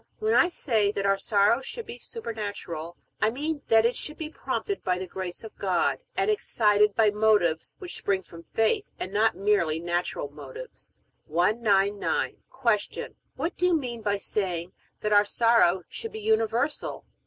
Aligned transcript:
When 0.17 0.33
I 0.33 0.49
say 0.49 0.91
that 0.93 1.05
our 1.05 1.19
sorrow 1.19 1.61
should 1.61 1.85
be 1.85 1.99
supernatural, 1.99 2.97
I 3.21 3.29
mean 3.29 3.61
that 3.67 3.85
it 3.85 3.95
should 3.95 4.17
be 4.17 4.31
prompted 4.31 4.83
by 4.83 4.97
the 4.97 5.05
grace 5.05 5.43
of 5.43 5.55
God, 5.59 5.99
and 6.17 6.27
excited 6.31 6.95
by 6.95 7.11
motives 7.11 7.75
which 7.77 7.97
spring 7.99 8.23
from 8.23 8.45
faith, 8.51 8.91
and 8.99 9.13
not 9.13 9.35
by 9.35 9.41
merely 9.41 9.79
natural 9.79 10.31
motives. 10.31 10.97
199. 11.27 12.37
Q. 12.89 13.15
What 13.35 13.55
do 13.57 13.67
you 13.67 13.77
mean 13.77 14.01
by 14.01 14.17
saying 14.17 14.71
that 15.01 15.13
our 15.13 15.23
sorrow 15.23 15.83
should 15.87 16.13
be 16.13 16.19
universal? 16.21 17.05